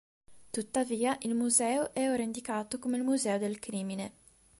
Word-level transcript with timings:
Tuttavia 0.49 1.15
il 1.21 1.35
museo 1.35 1.93
è 1.93 2.09
ora 2.09 2.23
indicato 2.23 2.79
come 2.79 2.97
il 2.97 3.03
"Museo 3.03 3.37
del 3.37 3.59
Crimine". 3.59 4.11